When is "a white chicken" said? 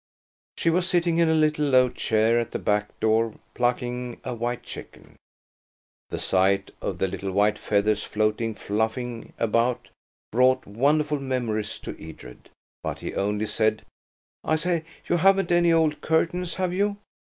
4.23-5.15